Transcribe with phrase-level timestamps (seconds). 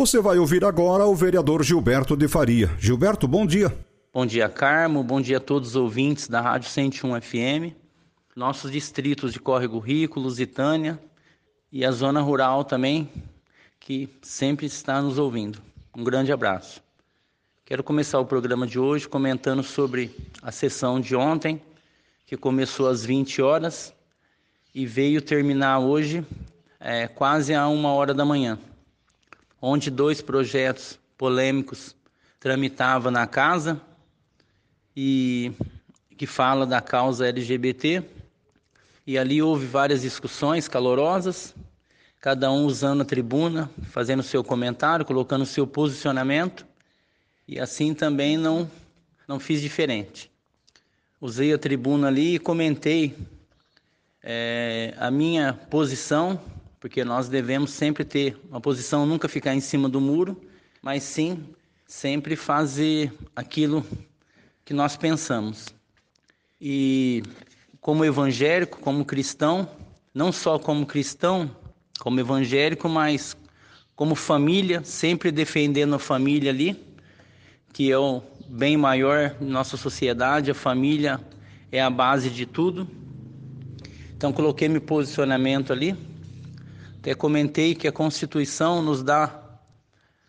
[0.00, 2.70] Você vai ouvir agora o vereador Gilberto de Faria.
[2.78, 3.70] Gilberto, bom dia.
[4.10, 5.04] Bom dia, Carmo.
[5.04, 7.76] Bom dia a todos os ouvintes da Rádio 101 FM.
[8.34, 10.98] Nossos distritos de Córrego Rico, Lusitânia
[11.70, 13.10] e a zona rural também,
[13.78, 15.60] que sempre está nos ouvindo.
[15.94, 16.82] Um grande abraço.
[17.66, 21.60] Quero começar o programa de hoje comentando sobre a sessão de ontem,
[22.24, 23.92] que começou às 20 horas
[24.74, 26.26] e veio terminar hoje
[26.80, 28.58] é, quase a uma hora da manhã,
[29.60, 31.94] onde dois projetos polêmicos
[32.38, 33.80] tramitavam na casa
[34.96, 35.52] e
[36.16, 38.02] que fala da causa LGBT.
[39.06, 41.54] E ali houve várias discussões calorosas,
[42.20, 46.66] cada um usando a tribuna, fazendo seu comentário, colocando seu posicionamento.
[47.46, 48.70] E assim também não
[49.30, 50.28] não fiz diferente.
[51.20, 53.16] Usei a tribuna ali e comentei
[54.20, 56.40] é, a minha posição,
[56.80, 60.40] porque nós devemos sempre ter uma posição, nunca ficar em cima do muro,
[60.82, 61.44] mas sim
[61.86, 63.84] sempre fazer aquilo
[64.64, 65.66] que nós pensamos.
[66.58, 67.22] E
[67.80, 69.68] como evangélico, como cristão,
[70.14, 71.54] não só como cristão,
[71.98, 73.36] como evangélico, mas
[73.94, 76.82] como família, sempre defendendo a família ali,
[77.72, 81.20] que é o bem maior em nossa sociedade, a família
[81.70, 82.88] é a base de tudo.
[84.16, 86.09] Então coloquei meu posicionamento ali.
[87.00, 89.42] Até comentei que a Constituição nos dá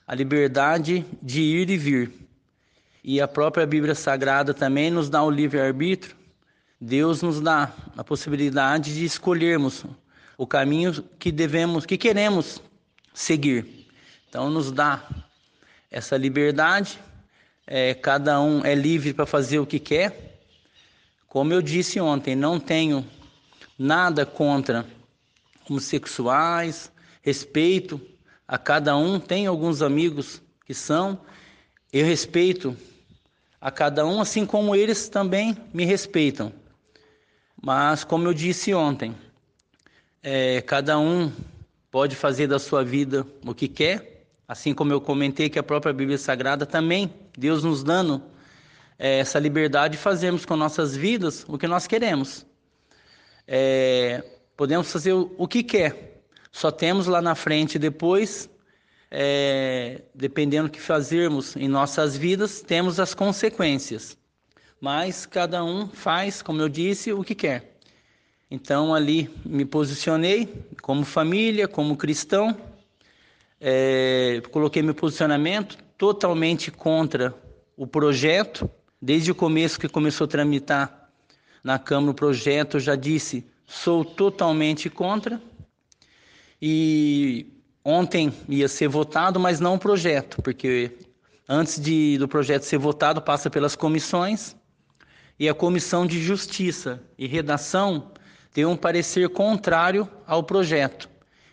[0.08, 2.14] a liberdade de ir e vir.
[3.04, 6.16] E a própria Bíblia Sagrada também nos dá o livre-arbítrio.
[6.80, 9.84] Deus nos dá a possibilidade de escolhermos
[10.38, 12.62] o caminho que devemos, que queremos
[13.14, 13.90] seguir.
[14.30, 15.04] Então nos dá
[15.92, 16.98] essa liberdade.
[17.68, 20.40] É, cada um é livre para fazer o que quer.
[21.28, 23.06] Como eu disse ontem, não tenho
[23.78, 24.86] nada contra
[25.70, 26.92] homossexuais,
[27.22, 28.00] respeito
[28.48, 29.20] a cada um.
[29.20, 31.20] Tenho alguns amigos que são,
[31.92, 32.76] eu respeito
[33.60, 36.52] a cada um, assim como eles também me respeitam.
[37.62, 39.16] Mas, como eu disse ontem,
[40.24, 41.32] é, cada um
[41.92, 45.94] pode fazer da sua vida o que quer, assim como eu comentei que a própria
[45.94, 48.24] Bíblia Sagrada também, Deus nos dando
[48.98, 52.46] é, essa liberdade, fazemos com nossas vidas o que nós queremos.
[53.48, 54.24] É,
[54.62, 58.48] podemos fazer o, que quer, só temos lá na frente depois
[59.10, 64.16] é, dependendo do que fazermos em nossas vidas, temos as consequências.
[64.80, 67.76] Mas cada um faz, como eu disse, o que quer.
[68.52, 70.48] Então ali me posicionei
[70.84, 72.56] como família, como cristão,
[73.60, 77.34] é, coloquei meu posicionamento totalmente contra
[77.76, 78.70] o projeto.
[79.02, 81.10] Desde o começo que começou a tramitar
[81.64, 85.42] na Câmara o projeto, eu já disse, sou totalmente contra.
[86.62, 90.92] E Ontem ia ser votado, mas não o projeto, porque
[91.50, 94.56] antes de, do projeto ser votado, passa pelas comissões
[95.40, 98.12] e a Comissão de Justiça e Redação
[98.54, 101.10] tem um parecer contrário ao projeto.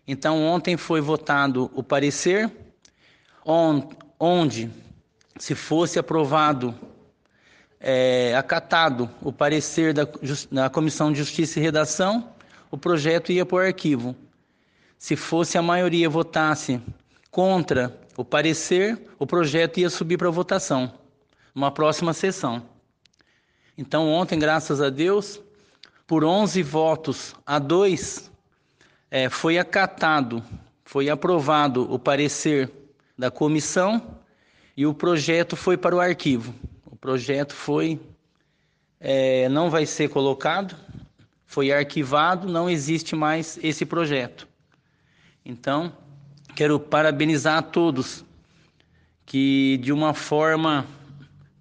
[0.06, 2.50] Então, ontem foi votado o parecer,
[4.18, 4.70] onde,
[5.38, 6.74] se fosse aprovado,
[7.80, 12.32] é, acatado o parecer da, Comissão de Justiça e Redação,
[12.70, 14.16] o projeto ia para o arquivo
[14.98, 16.80] se fosse a maioria votasse
[17.30, 20.92] contra o parecer, o projeto ia subir para votação,
[21.54, 22.62] numa próxima sessão.
[23.76, 25.40] Então, ontem, graças a Deus,
[26.04, 28.28] por 11 votos a 2,
[29.08, 30.42] é, foi acatado,
[30.84, 32.70] foi aprovado o parecer
[33.16, 34.18] da comissão
[34.76, 36.52] e o projeto foi para o arquivo.
[37.00, 38.00] Projeto foi,
[38.98, 40.76] é, não vai ser colocado,
[41.46, 44.48] foi arquivado, não existe mais esse projeto.
[45.44, 45.92] Então,
[46.56, 48.24] quero parabenizar a todos
[49.24, 50.86] que de uma forma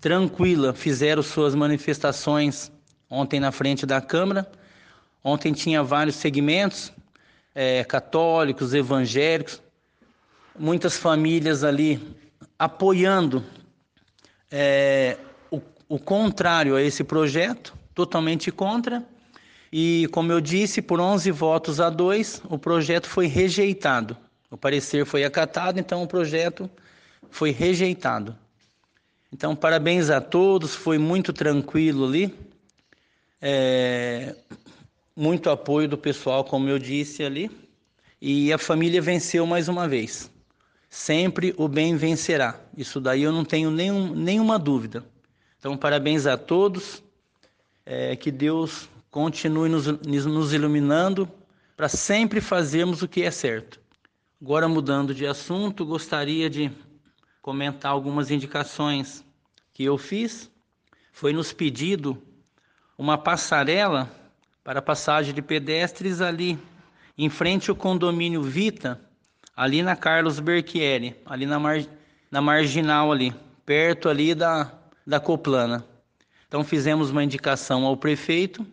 [0.02, 2.72] tranquila fizeram suas manifestações
[3.10, 4.50] ontem na frente da Câmara.
[5.24, 6.92] Ontem tinha vários segmentos,
[7.54, 9.62] é, católicos, evangélicos,
[10.58, 12.02] muitas famílias ali
[12.58, 13.44] apoiando
[14.50, 15.18] é,
[15.88, 19.06] o, contrário a esse projeto, totalmente contra.
[19.72, 24.18] E, como eu disse, por 11 votos a 2, o projeto foi rejeitado.
[24.50, 26.70] O parecer foi acatado, então o projeto
[27.30, 28.36] foi rejeitado.
[29.32, 32.34] Então, parabéns a todos, foi muito tranquilo ali.
[33.42, 34.36] É,
[35.16, 37.52] muito apoio do pessoal, como eu disse ali.
[38.22, 40.32] E a família venceu mais uma vez.
[40.90, 42.60] Sempre o bem vencerá.
[42.76, 45.04] Isso daí eu não tenho nenhum, nenhuma dúvida.
[45.60, 47.04] Então, parabéns a todos.
[47.86, 51.30] É, que Deus continue nos, nos iluminando
[51.76, 53.80] para sempre fazermos o que é certo.
[54.42, 56.72] Agora, mudando de assunto, gostaria de
[57.42, 59.24] comentar algumas indicações
[59.74, 60.52] que eu fiz.
[61.14, 62.22] Foi nos pedido
[62.98, 64.12] uma passarela
[64.64, 66.60] para passagem de pedestres ali
[67.18, 69.00] em frente ao condomínio Vita,
[69.56, 71.84] ali na Carlos Berchieri, ali na, mar,
[72.30, 73.34] na marginal ali,
[73.66, 74.77] perto ali da,
[75.08, 75.86] da Coplana.
[76.50, 78.68] Então fizemos uma indicação ao prefeito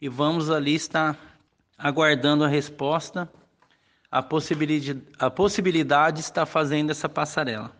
[0.00, 1.16] e vamos ali estar
[1.78, 3.30] aguardando a resposta,
[4.10, 7.70] a possibilidade, a possibilidade de estar fazendo essa passarela.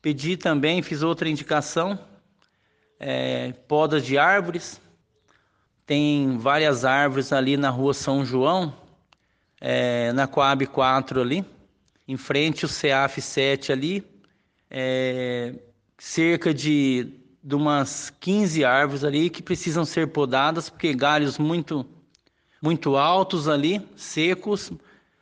[0.00, 1.98] Pedi também, fiz outra indicação,
[3.00, 4.80] é, podas de árvores.
[5.84, 8.76] Tem várias árvores ali na rua São João,
[9.60, 11.44] é, na Coab 4 ali,
[12.06, 14.04] em frente ao CEAF 7 ali,
[14.70, 15.54] é,
[16.02, 17.06] cerca de,
[17.44, 21.86] de umas 15 árvores ali que precisam ser podadas, porque galhos muito,
[22.60, 24.72] muito altos ali, secos,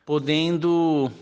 [0.06, 1.12] podendo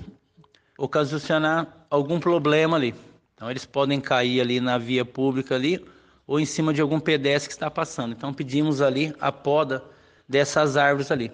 [0.78, 2.94] ocasionar algum problema ali.
[3.34, 5.84] Então eles podem cair ali na via pública ali
[6.24, 8.12] ou em cima de algum pedestre que está passando.
[8.12, 9.82] Então pedimos ali a poda
[10.26, 11.32] dessas árvores ali.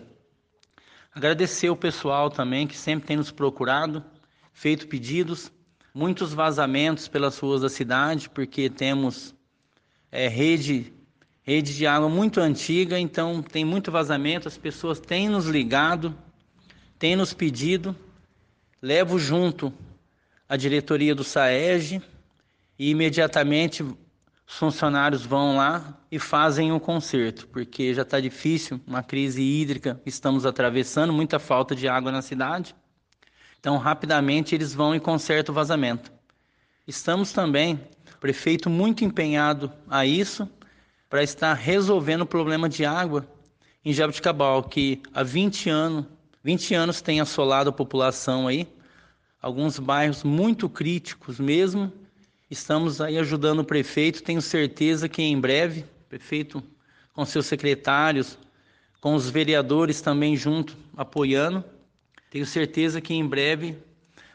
[1.15, 4.03] Agradecer o pessoal também que sempre tem nos procurado,
[4.55, 5.53] feito pedidos,
[5.95, 9.33] muitos vazamentos pelas ruas da cidade, porque temos
[10.11, 10.93] é, rede
[11.45, 16.17] rede de água muito antiga, então tem muito vazamento, as pessoas têm nos ligado,
[16.99, 17.95] têm nos pedido,
[18.81, 19.73] levo junto
[20.49, 22.03] a diretoria do SAEG
[22.79, 23.97] e imediatamente os
[24.59, 30.47] funcionários vão lá e fazem um conserto, porque já está difícil, uma crise hídrica, estamos
[30.47, 32.75] atravessando, muita falta de água na cidade.
[33.65, 36.13] Então, rapidamente eles vão e consertam o vazamento.
[36.87, 37.81] Estamos também,
[38.21, 40.47] prefeito muito empenhado a isso,
[41.09, 43.27] para estar resolvendo o problema de água
[43.83, 46.05] em Jabuticabal, que há 20 anos,
[46.43, 48.69] 20 anos tem assolado a população aí,
[49.41, 51.91] alguns bairros muito críticos mesmo.
[52.51, 56.63] Estamos aí ajudando o prefeito, tenho certeza que em breve, prefeito
[57.15, 58.37] com seus secretários,
[59.01, 61.65] com os vereadores também junto, apoiando,
[62.35, 63.79] tenho certeza que em breve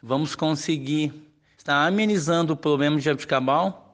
[0.01, 1.11] vamos conseguir
[1.57, 3.93] estar amenizando o problema de Jabuticabal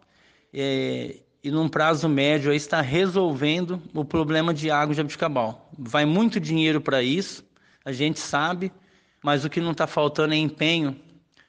[0.53, 5.71] é, e num prazo médio aí está resolvendo o problema de água de Jabuticabal.
[5.75, 7.43] Vai muito dinheiro para isso,
[7.83, 8.71] a gente sabe,
[9.23, 10.95] mas o que não está faltando é empenho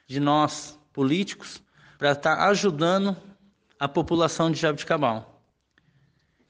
[0.07, 1.63] de nós, políticos,
[1.99, 3.15] para estar tá ajudando
[3.79, 5.43] a população de Jabuticabal.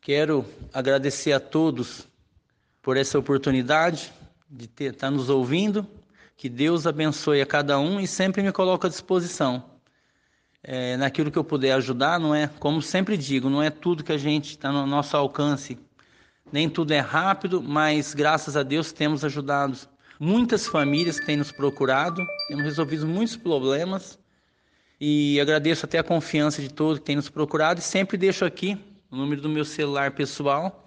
[0.01, 2.07] Quero agradecer a todos
[2.81, 4.13] por essa oportunidade
[4.49, 5.85] de estar tá nos ouvindo.
[6.37, 9.65] Que Deus abençoe a cada um e sempre me coloco à disposição.
[10.63, 14.13] É, naquilo que eu puder ajudar, não é, como sempre digo, não é tudo que
[14.13, 15.79] a gente está no nosso alcance.
[16.53, 19.79] Nem tudo é rápido, mas graças a Deus temos ajudado
[20.19, 24.19] muitas famílias que têm nos procurado, temos resolvido muitos problemas
[25.01, 28.79] e agradeço até a confiança de todos que têm nos procurado e sempre deixo aqui
[29.11, 30.85] o número do meu celular pessoal.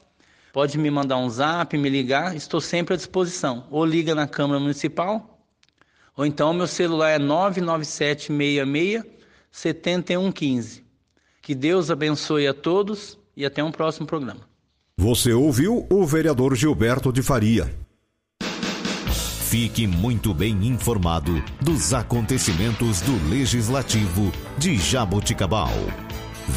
[0.52, 3.68] Pode me mandar um zap, me ligar, estou sempre à disposição.
[3.70, 5.39] Ou liga na Câmara Municipal,
[6.16, 9.04] ou então meu celular é 99766
[9.52, 10.84] 7115.
[11.42, 14.42] Que Deus abençoe a todos e até um próximo programa.
[14.98, 17.74] Você ouviu o vereador Gilberto de Faria.
[19.50, 25.72] Fique muito bem informado dos acontecimentos do Legislativo de Jaboticabal.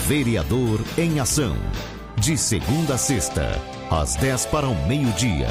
[0.06, 1.56] Vereador em Ação.
[2.16, 3.58] De segunda a sexta,
[3.90, 5.46] às 10 para o meio-dia.